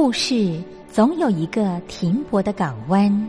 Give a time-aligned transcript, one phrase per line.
[0.00, 3.28] 故事总有一个停泊的港湾。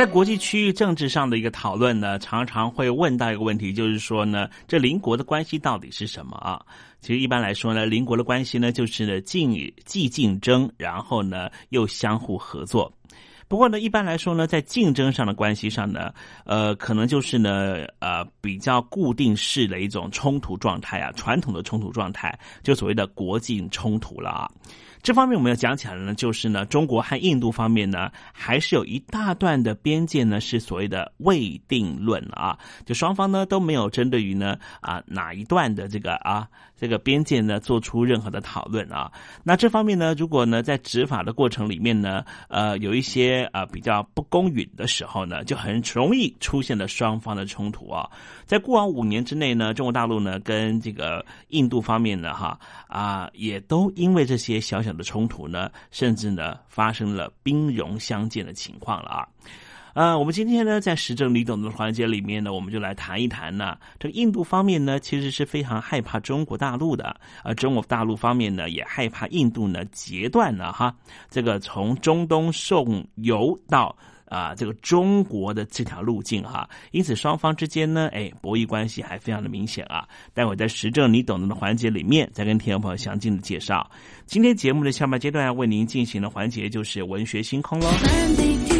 [0.00, 6.58] 在国际区域政治上的一个讨论呢，常常会问到一个问题，就是说呢，这邻国的关系到底是什么啊？
[7.02, 9.52] 其实一般来说呢，邻国的关系呢，就是呢竞
[9.84, 12.90] 既竞争，然后呢又相互合作。
[13.46, 16.14] 不过呢，一般来说呢，在竞争上的关系上呢，
[16.46, 24.50] 呃，可能就是呢，呃，比较固定式的一种冲突状态啊，传统的冲突状态，就所谓的国境冲突了啊。
[25.02, 36.46] 这方面我们要讲起来呢，就是呢，中国和印度方面呢，还是有一大段的边界呢，是所谓的未定论啊，就双方呢都没有针对于呢啊哪一段的这个啊
[36.80, 39.12] 这个边界呢做出任何的讨论啊。
[39.44, 48.08] 那这方面呢，如果呢在执法的过程里面呢，呃有一些啊比较不公允的时候呢，就很容易出现了双方的冲突啊。
[48.46, 59.28] 在过往五年之内呢，中国大陆呢跟这个印度方面呢哈啊也都因为这些小小的冲突呢，甚至呢发生了兵戎相见的情况了啊。
[59.94, 67.14] 呃，我们今天呢在时政李董的环节里面呢，我们就来谈一谈呢，这个印度方面呢其实是非常害怕中国大陆的，
[67.44, 70.94] 而中国大陆方面呢也害怕印度呢截断了哈
[71.28, 73.96] 这个从中东送油到。
[74.30, 80.06] 啊，这个中国的这条路径哈，因此双方之间呢，哎，博弈关系还非常的明显啊。
[80.32, 83.90] 待会在时政你懂得的环节里面，再跟听众朋友详尽的介绍。
[84.26, 88.79] 今天节目的下半阶段要为您进行的环节就是文学星空喽。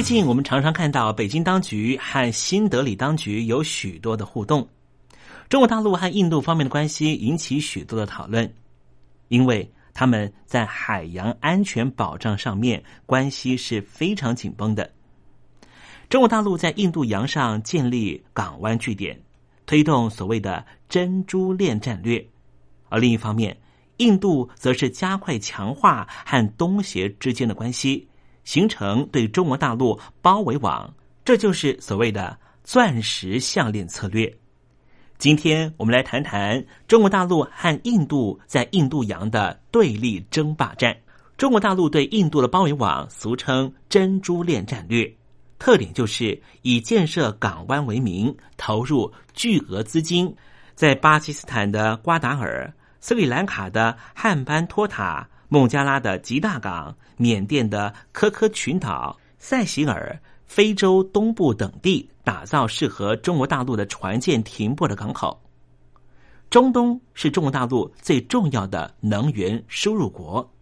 [0.00, 4.66] 最近我们常常看到北京当局和新德里当局有许多的互动。
[5.50, 8.50] 中国大陆和印度方面的关系引起许多的讨论，
[9.28, 14.90] 因为他们在海洋安全保障上面关系是非常紧绷的。
[16.08, 19.20] 中国大陆在印度洋上建立港湾据点，
[19.66, 22.18] 推动所谓的“珍珠链”战略；
[22.88, 23.54] 而另一方面，
[23.98, 28.08] 印度则是加快强化和东协之间的关系，
[28.44, 30.92] 形成对中国大陆包围网，
[31.24, 34.32] 这就是所谓的“钻石项链”策略。
[35.18, 40.96] 今天我们来谈谈中国大陆和印度在印度洋的对立争霸战。
[41.36, 45.10] 中国大陆对印度的包围网，俗称“珍珠链”战略，
[45.58, 50.34] 特点就是以建设港湾为名，投入巨额资金，
[50.74, 52.70] 在巴基斯坦的瓜达尔、
[53.00, 60.18] 斯里兰卡的汉班托塔、孟加拉的吉大港、缅甸的科科群岛、塞西尔。
[60.46, 65.40] 非洲东部等地打造适合中国大陆的船舰停泊的港口。
[66.50, 70.52] 中东是中国大陆最重要的能源输入国。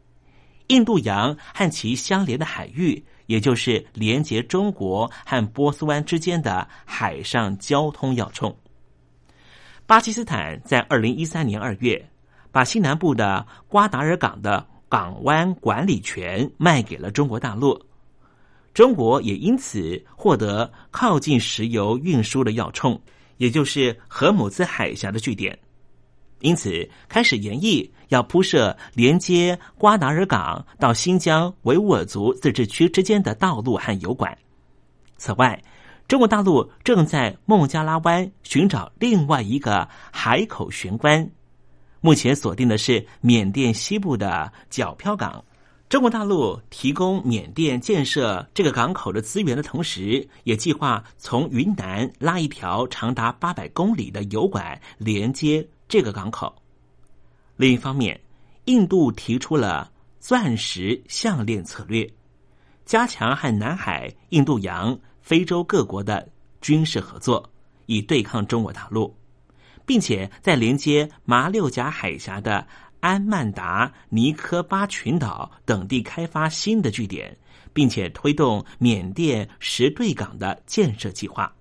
[0.66, 8.54] 印度洋和其相连的海域，也就是连接中国和波斯湾之间的海上交通要冲。
[9.86, 12.10] 巴基斯坦在二零一三年二月，
[12.52, 17.80] 把西南部的瓜达尔港的港湾管理权卖给了中国大陆。
[18.74, 23.00] 中国也因此获得靠近石油运输的要冲，
[23.38, 25.58] 也就是荷姆兹海峡的据点，
[26.40, 34.36] 因此开始研议要铺设连接瓜达尔港到新疆维吾尔族自治区之间的道路和油管。
[35.16, 35.60] 此外，
[36.06, 41.28] 中国大陆正在孟加拉湾寻找另外一个海口玄关，
[42.00, 45.44] 目前锁定的是缅甸西部的皎漂港。
[45.88, 56.54] 中国大陆提供缅甸建设这个港口的资源的同时，也计划从云南拉一条长达八百公里的油管连接这个港口。
[57.56, 58.20] 另一方面，
[58.66, 59.90] 印度提出了
[60.20, 62.08] “钻石项链”策略，
[62.84, 66.28] 加强和南海、印度洋、非洲各国的
[66.60, 67.50] 军事合作，
[67.86, 69.16] 以对抗中国大陆，
[69.88, 72.64] 并且在连接马六甲海峡的。
[73.00, 77.38] 安曼达、尼科巴群岛等地开发新的据点，
[77.72, 81.54] 并且推动缅甸石对港的建设计划。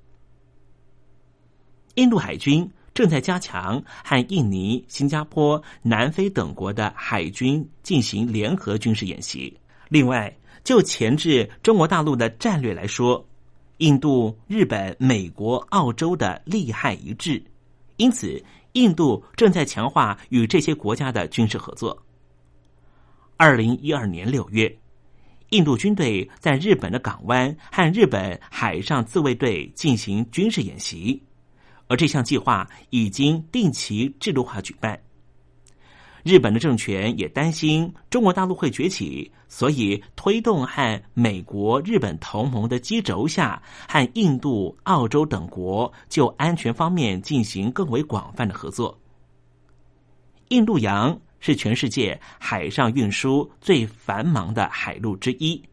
[1.94, 9.56] 印度海军正在加强和印尼、新加坡、南非等国的海军进行联合军事演习。
[9.90, 13.24] 另外，就前置中国大陆的战略来说，
[13.78, 17.40] 印度、日本、美国、澳洲的利害一致，
[17.98, 18.44] 因此。
[18.74, 21.98] 印度正在强化与这些国家的军事合作。
[23.36, 24.72] 二零一二年六月，
[25.50, 31.20] 印度军队在日本的港湾和日本海上自卫队进行军事演习，
[31.88, 35.00] 而这项计划已经定期制度化举办。
[36.28, 49.00] 日本的政权也担心中国大陆会崛起，所以推动和美国、日本同盟的基轴下，和印度、澳洲等国就安全方面进行更为广泛的合作。
[50.50, 55.64] 印度洋是全世界海上运输最繁忙的海路之一，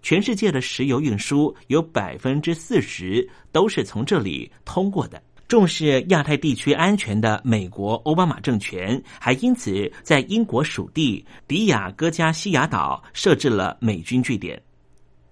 [0.00, 5.20] 全世界的石油运输有百分之四十都是从这里通过的。
[5.52, 14.58] 重视亚太地区安全的美国奥巴马政权，还因此在英国属地迪亚哥加西亚岛设置了美军据点。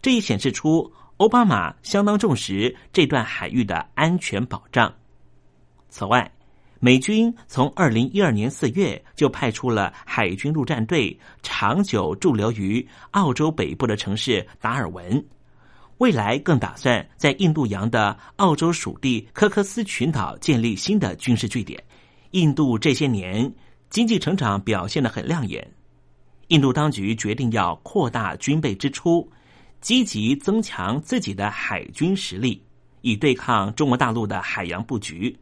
[0.03, 4.93] 这也显示出奥巴马相当重视这段海域的安全保障。
[5.89, 6.31] 此外，
[6.81, 15.25] 美军从二零一二年四月就派出了海军陆战队，长久驻留于澳洲北部的城市达尔文。
[16.00, 21.78] 未来更打算在印度洋的澳洲属地科克斯群岛建立新的军事据点。
[22.30, 23.52] 印度这些年
[23.90, 25.71] 经济成长表现得很亮眼，
[26.49, 29.30] 印度当局决定要扩大军备支出，
[29.83, 32.62] 积极增强自己的海军实力，
[33.02, 35.38] 以对抗中国大陆的海洋布局。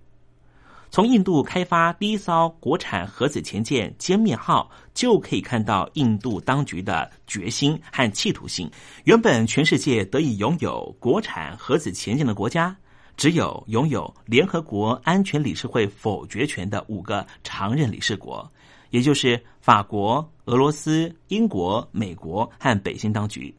[0.90, 8.70] 从印度开发第一艘国产核子潜舰“歼灭号”就可以看到印度当局的决心和企图心。
[9.04, 12.74] 原本全世界得以拥有国产核子潜舰的国家，
[13.16, 18.50] 只有拥有联合国安全理事会否决权的五个常任理事国，
[18.90, 23.54] 也就是法国、俄罗斯、英国、美国和北京当局。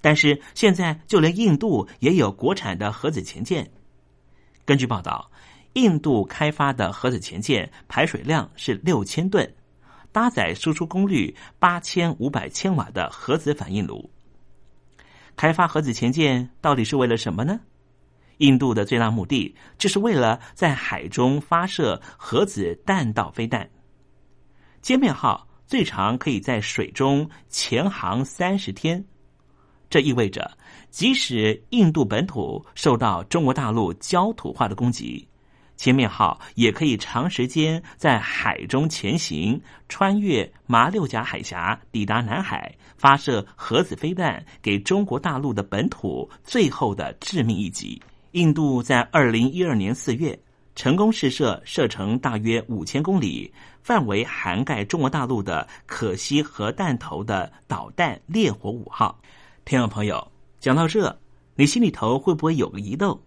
[0.00, 3.70] 但是现在就连印度也有国产的核子潜舰。
[4.64, 5.30] 根据报道，
[5.74, 9.54] 印度开发的核子潜舰排水量是六千吨，
[10.10, 14.10] 搭载输出功率八千五百千瓦的核子反应炉。
[15.36, 17.60] 开发核子潜舰到底是为了什么呢？
[18.38, 23.68] 印度的最大目的就是为了在海中发射核子弹道飞弹。
[24.82, 29.04] 歼灭号最长可以在水中潜航三十天，
[29.88, 30.50] 这意味着
[30.90, 35.28] 即使印度本土受到中国大陆焦土化的攻击，
[35.80, 39.58] 歼灭号也可以长时间在海中潜行，
[39.88, 47.98] 穿越马六甲海峡，抵达南海，发射核子飞弹，给中国大陆的本土最后的致命一击。
[48.32, 50.38] 印度在二零一二年四月
[50.74, 53.50] 成功试射射程大约五千公里、
[53.82, 59.18] 范围涵盖中国大陆的可惜核弹头的导弹“烈火五号”。
[59.64, 61.18] 听众朋友，讲到这，
[61.54, 63.18] 你心里头会不会有个疑窦？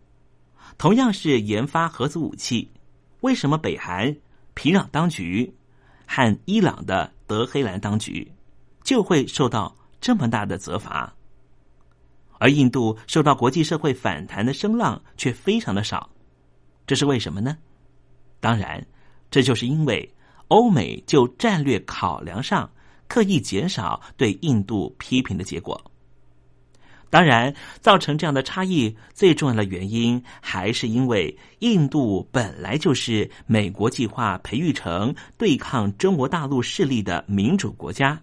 [0.77, 2.69] 同样是研发核子武器，
[3.21, 4.15] 为什么北韩
[4.53, 5.53] 平壤当局
[6.05, 8.29] 和伊朗的德黑兰当局
[8.83, 11.13] 就会受到这么大的责罚？
[12.39, 16.09] 而印度受到国际社会反弹的声浪却非常的少，
[16.85, 17.57] 这是为什么呢？
[18.41, 18.85] 当然，
[19.31, 20.13] 这就是因为
[20.49, 22.69] 欧美就战略考量上
[23.07, 25.79] 刻意减少对印度批评的结果。
[27.13, 38.19] 当然，造成这样的差异最重要的原因，还是因为印度本来就是美国计划培育成对抗中国大陆势力的民主国家。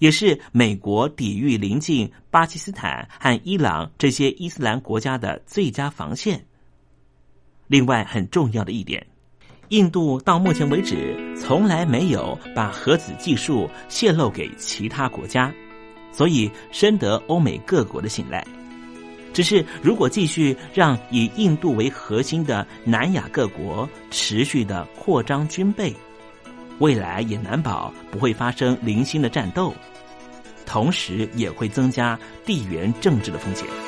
[0.00, 6.44] 也是美国抵御邻近巴基斯坦和伊朗这些伊斯兰国家的最佳防线。
[7.68, 9.06] 另外，很重要的一点，
[9.68, 15.54] 印度到目前为止从来没有把核子技术泄露给其他国家，
[16.18, 18.44] 所以深得欧美各国的信赖。
[19.32, 25.94] 只是如果继续让以印度为核心的南亚各国持续的扩张军备，
[26.80, 29.72] 未来也难保不会发生零星的战斗，
[30.66, 33.87] 同时也会增加地缘政治的风险。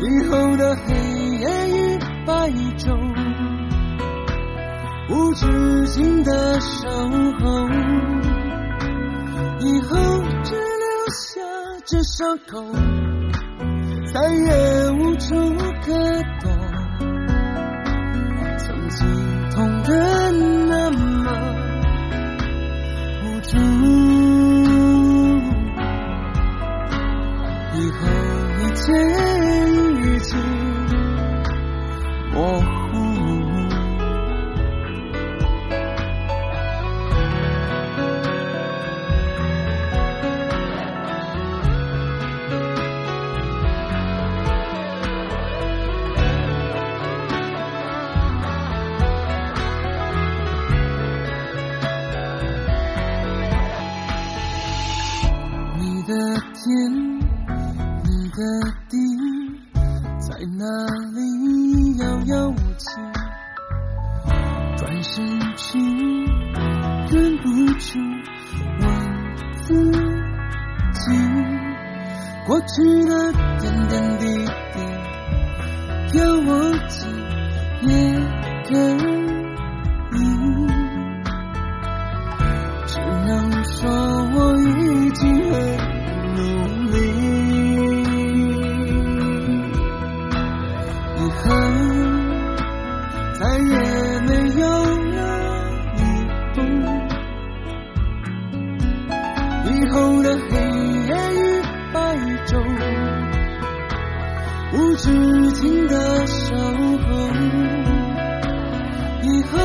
[0.00, 0.94] 以后的黑
[1.38, 2.96] 夜与白昼。
[5.10, 7.68] 无止境的守候，
[9.60, 9.96] 以后
[10.44, 11.40] 只留下
[11.84, 12.62] 这伤口，
[14.12, 15.34] 再也无处
[15.82, 15.92] 可
[16.40, 16.67] 躲。
[93.38, 93.64] 再也
[94.22, 94.66] 没有
[95.12, 95.18] 了
[95.94, 96.00] 以
[96.56, 96.58] 后，
[99.70, 100.58] 以后的黑
[101.06, 101.38] 夜与
[101.92, 101.96] 白
[102.46, 102.50] 昼，
[104.72, 105.06] 无止
[105.52, 107.10] 境的守候，
[109.22, 109.56] 以后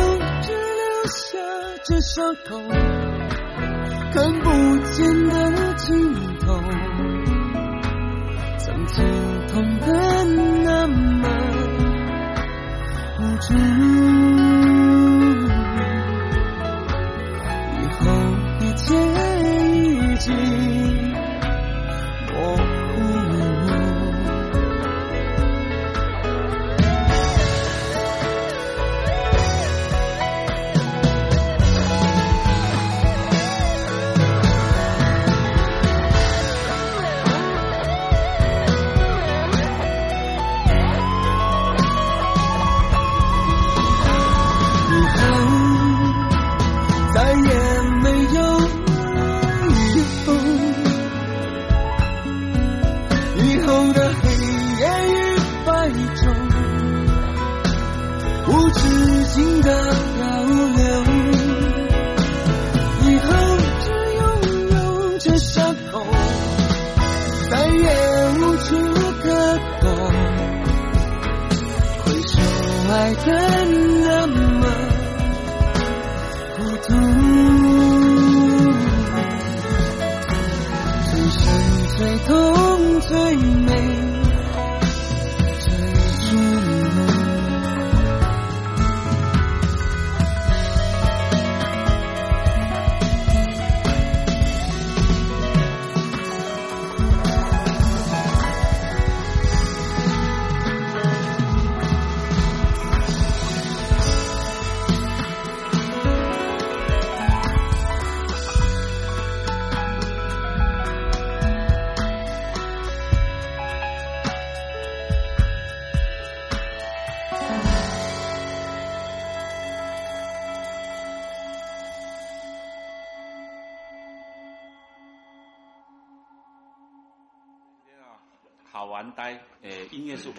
[0.41, 1.19] 只留下
[1.83, 2.62] 这伤口。
[4.13, 4.45] 看不
[4.91, 5.33] 见的
[5.77, 6.62] 尽头，
[8.59, 9.03] 曾经
[9.47, 9.88] 痛的
[10.63, 11.27] 那么
[13.43, 14.22] 是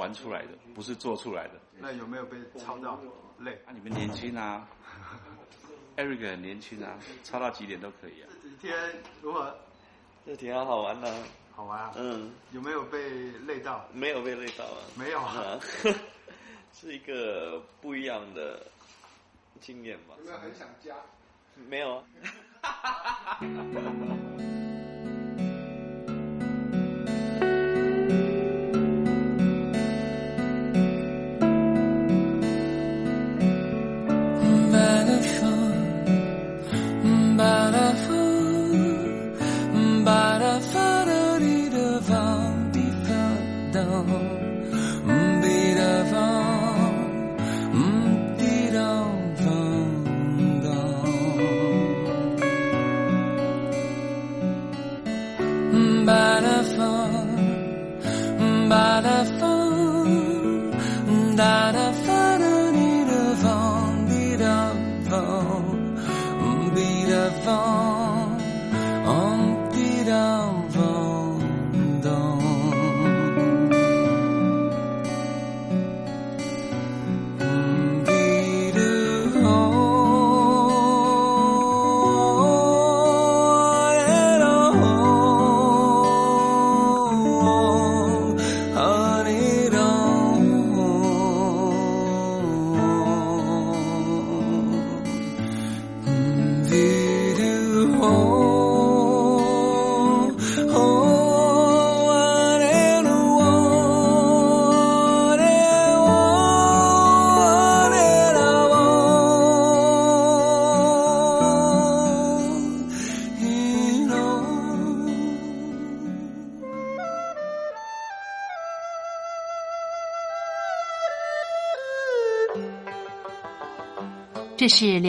[0.04, 1.54] 玩出来的，不是做出来的。
[1.78, 3.00] 那有没有被抄到
[3.38, 3.52] 累？
[3.64, 4.68] 啊，你们年轻啊，
[5.96, 8.28] Eric 很年轻啊，抄到几点都可以啊。
[8.42, 8.76] 这几天
[9.22, 9.56] 如何？
[10.26, 11.10] 这挺好玩的。
[11.56, 11.92] 好玩啊。
[11.96, 12.30] 嗯。
[12.52, 12.98] 有没有被
[13.46, 13.88] 累到？
[13.94, 14.76] 没有被累到啊。
[14.94, 15.58] 没有啊。
[16.74, 18.66] 是一个不一样的
[19.58, 20.14] 经验吧。
[20.18, 20.94] 有没有很想家？
[21.66, 21.96] 没有
[22.60, 23.40] 啊。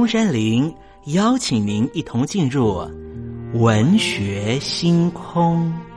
[0.00, 0.74] 东山林
[1.08, 2.88] 邀请您一同进入
[3.52, 5.89] 文学星空。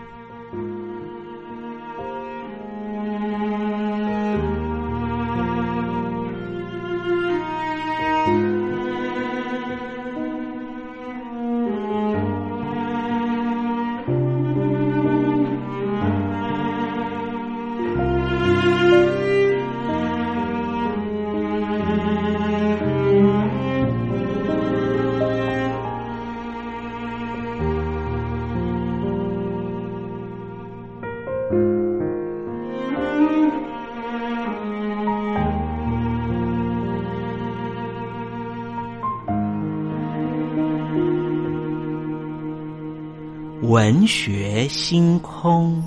[44.07, 45.81] 学星空，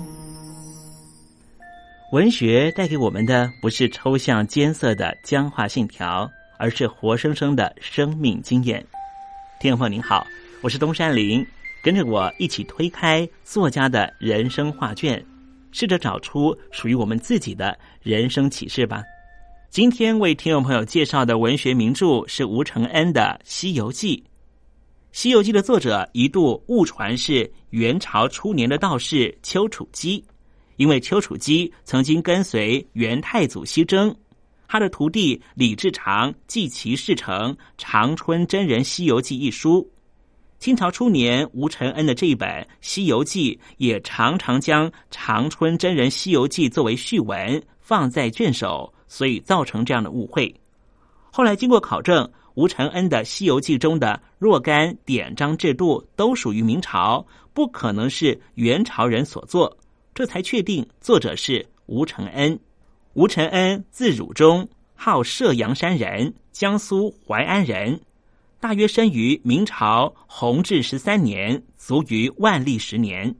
[2.11, 8.83] 文学带给我们的不是抽象艰涩的僵化信条，而是活生生的生命经验。
[9.59, 10.25] 听众朋友您好，
[10.61, 11.45] 我是东山林，
[11.83, 15.23] 跟着我一起推开作家的人生画卷，
[15.71, 19.03] 试着找出属于我们自己的人生启示吧。
[19.69, 24.17] 今天为听众朋友介绍的文学名著是吴承恩的《西游记》。
[25.11, 30.23] 《西游记》的作者一度误传是元朝初年的道士丘处机，
[30.75, 34.15] 因为丘处机曾经跟随元太祖西征，
[34.67, 39.89] 他的徒弟李志长记其事成《长春真人西游记》一书。
[40.59, 42.47] 清朝初年，吴承恩的这一本
[42.81, 50.53] 《西游记》也常常将《长春真人西游记》作为序文放在卷首，所以造成这样的误会。
[51.31, 52.29] 后来经过考证。
[52.57, 59.77] 吴承恩的《西游记》中的若干典章制度都属于明朝，不可能是元朝人所作，
[60.15, 62.59] 这才确定作者是吴承恩。
[63.13, 68.01] 吴承恩字汝忠，号射阳山人，江苏淮安人，
[68.59, 73.35] 大约生于明朝弘治十三年，卒于万历十年。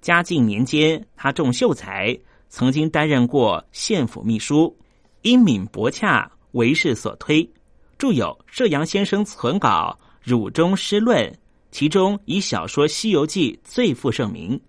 [0.00, 4.76] 嘉靖年间，他重秀才，曾经担任过县府秘书，
[5.20, 7.48] 英敏博洽，为世所推。
[8.02, 9.96] 著有《射阳先生存稿》
[10.28, 11.24] 《汝中诗论》，
[11.70, 14.58] 其中以小说《西游记》最负盛名。《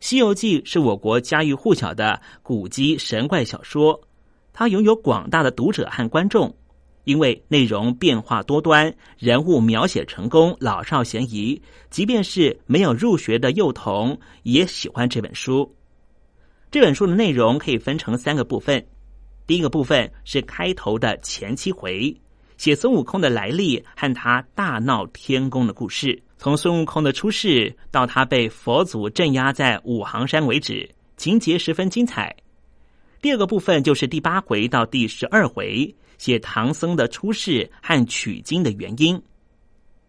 [0.00, 4.00] 西游记》是我国家喻户晓的古籍神怪小说，
[4.52, 6.52] 它拥有广大的读者和观众，
[7.04, 15.72] 因为内容变化多端，人物描写成功，老少咸宜，即便是没有入学的幼童也喜欢这本书。
[16.72, 18.84] 这本书的内容可以分成三个部分，
[19.46, 22.12] 第一个部分是开头的前七回。
[22.58, 32.34] 写孙悟空的来历和他大闹天宫的故事，从孙悟空的出世到他被佛祖镇压在五行山为止，情节十分精彩。
[33.22, 39.20] 第二个部分就是第八回到第十二回，写唐僧的出世和取经的原因。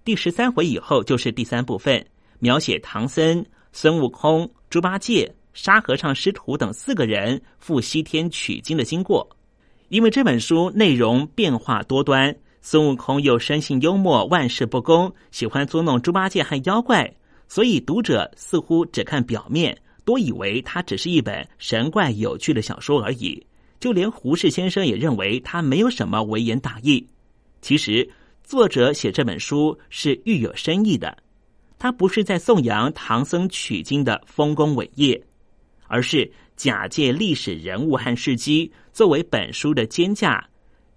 [0.03, 2.03] 第十三回以后就是第三部分，
[2.39, 9.29] 描写唐僧、孙悟空、猪八戒、沙和尚师徒等四个人赴西天取经的经过。
[9.89, 17.12] 因为这本书内容变化多端，孙悟空又生性幽默，万事不公，喜欢捉弄猪八戒和妖怪，
[17.47, 19.75] 所以读者似乎只看表面，
[20.06, 23.43] 多以为它只是一本神怪有趣的小说而已。
[23.80, 27.04] 就连胡适先生也认为它没有什么微言大义。
[27.60, 28.08] 其实，
[28.43, 31.17] 作者写这本书是欲有深意的，
[31.80, 35.19] 他不是在颂扬唐僧取经的丰功伟业，
[35.88, 36.32] 而是。
[36.60, 40.45] 假借历史人物和事迹作为本书的肩架，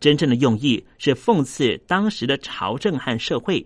[0.00, 3.64] 真正的用意是讽刺当时的朝政和社会。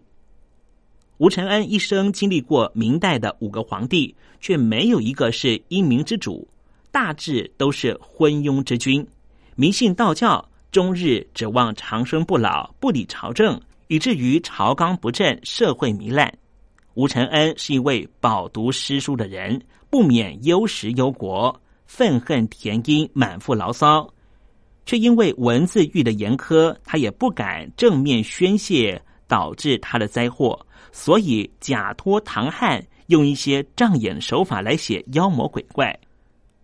[1.17, 6.47] 吴承恩一生经历过明代的五个皇帝，却没有一个是英明之主，
[6.93, 9.07] 大致都是昏庸之君，
[9.55, 16.31] 迷信道教，终日指望长生不老，不理朝政，以至于朝纲不正，社会糜烂。
[16.93, 21.59] 吴承恩是一位饱读诗书的人，不免忧时忧国。
[21.87, 24.13] 愤恨填膺，满腹牢骚，
[24.85, 35.99] 却因为文字狱的严苛，他也不敢正面宣泄，导致他的灾祸，所以假托唐汉，用一些障眼手法来写妖魔鬼怪。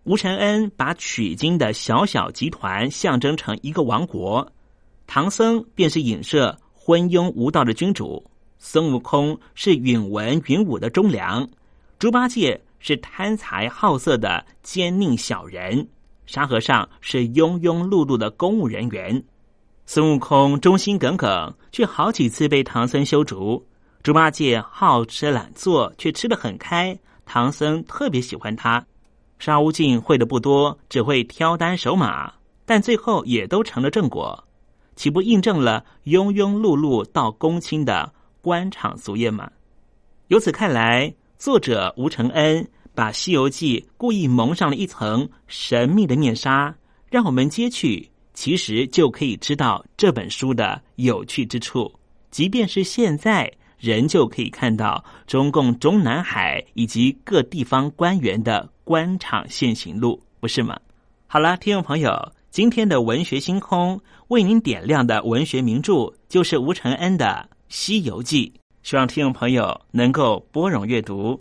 [0.04, 4.52] 吴承恩把取经的小小集团象征成一个王国，
[5.06, 8.24] 唐僧便是影射昏庸无道的君主，
[8.58, 11.48] 孙悟空是允文允武的忠良，
[11.98, 12.60] 猪八戒。
[12.82, 15.88] 是贪财好色的奸佞小人，
[16.26, 19.22] 沙和尚是庸庸碌碌的公务人员，
[19.86, 23.64] 孙悟空忠心耿耿，却好几次被唐僧修竹；
[24.02, 28.84] 猪八戒好吃懒做，却吃得很开，唐僧特别喜欢他。
[29.38, 32.32] 沙悟净会的不多，只会挑担守马，
[32.66, 34.42] 但最后也都成了正果。
[34.96, 39.48] 岂不印证了庸庸碌碌到公卿的官场俗业吗？
[40.26, 46.74] 由此看来，作者吴承恩把《西游记》故意蒙上了一层神秘的面纱，
[47.10, 51.92] 让我们揭去，其实就可以知道这本书的有趣之处。
[52.30, 60.78] 即便是现在，仍旧可以看到中共中南海以及各地方官员的官场现行录，不是吗？
[61.26, 71.40] 好了，听众朋友，今天的文学星空为您点亮的文学名著就是吴承恩的《西游记》，希望听众朋友能够拨冗阅读。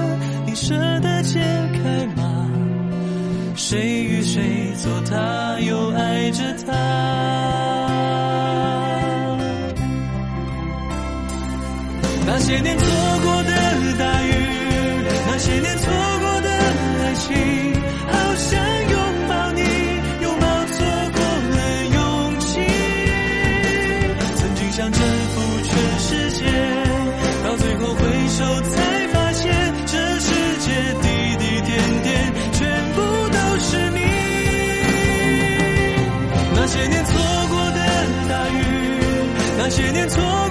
[0.51, 1.39] 你舍得解
[1.81, 2.45] 开吗？
[3.55, 6.73] 谁与谁做他，又爱着他？
[12.27, 12.90] 那些年。
[40.07, 40.50] 错。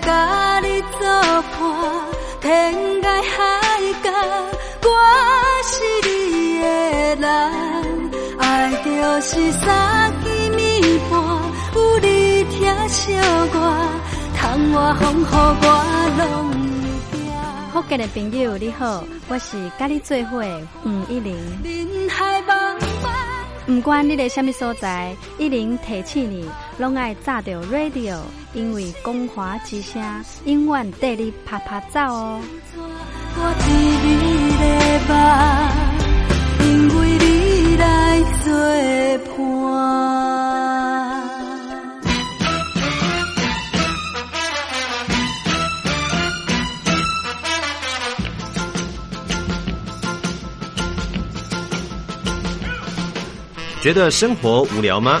[0.00, 1.06] 甲你做
[1.42, 1.60] 伴，
[2.40, 3.42] 天涯海
[4.02, 4.10] 角，
[4.82, 4.88] 我
[5.64, 5.72] 是
[6.08, 6.08] 你
[6.60, 6.64] 的
[7.16, 7.26] 人，
[8.38, 8.42] 爱
[8.84, 8.88] 就
[9.20, 10.26] 是三更
[11.10, 11.12] 半，
[11.74, 13.12] 有你疼惜
[13.52, 13.56] 我，
[14.36, 14.42] 窗
[14.72, 15.24] 外风雨
[15.62, 15.66] 我
[16.18, 16.22] 拢。
[17.72, 20.42] 福建的朋友你好，我是甲你做伙
[20.82, 21.36] 黄一玲。
[23.66, 26.48] 不管你在什么所在，一玲提醒你。
[26.76, 28.18] 拢爱炸着 radio，
[28.52, 30.02] 因为光华之声
[30.44, 32.40] 永远带你啪啪走哦。
[33.36, 33.68] 我伫
[34.04, 34.08] 你
[34.58, 34.64] 的
[35.08, 35.14] 梦，
[36.66, 36.66] 因
[36.98, 37.24] 为你
[37.76, 37.84] 来
[38.44, 38.50] 作
[39.24, 39.34] 伴。
[53.80, 55.20] 觉得生活无聊吗？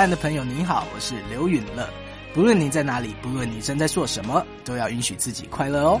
[0.00, 1.86] 岸的朋友，你好，我是刘允乐。
[2.32, 6.00] 不论你在哪里，不论你正在做什么，都要允许自己快乐哦。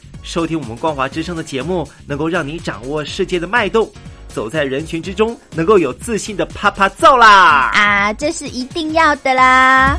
[0.23, 3.89] 收听我们光华之声的节目，能够让你掌握世界的脉动，
[4.27, 7.71] 走在人群之中，能够有自信的啪啪揍啦！
[7.73, 9.97] 啊，这是一定要的啦！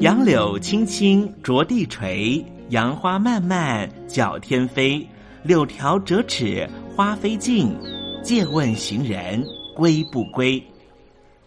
[0.00, 5.06] 杨柳青青着地垂，杨花漫漫搅天飞。
[5.42, 7.74] 柳条折尺花飞尽，
[8.22, 9.42] 借问行人
[9.80, 10.62] 归不归？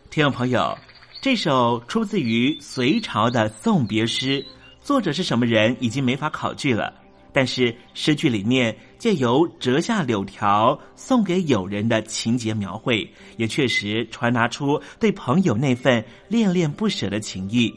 [0.09, 0.75] 听众朋友，
[1.21, 4.43] 这首出自于隋朝的送别诗，
[4.81, 6.91] 作者是什么人已经没法考据了。
[7.31, 13.07] 但是诗句里面借由折下柳条送给友人的情节描绘，
[13.37, 17.71] 也确实传达出对朋友那份恋恋不舍的情谊。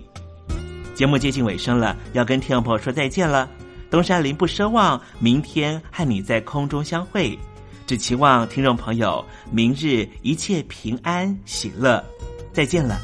[0.94, 3.46] 节目接近尾声了，要跟听众朋友说再见了。
[3.90, 7.38] 东山林不奢望明天和你在空中相会，
[7.86, 12.04] 只期望听众朋友明日一切平安喜乐。
[12.52, 12.98] 再见了。